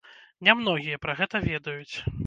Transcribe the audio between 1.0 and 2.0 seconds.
пра гэта ведаюць.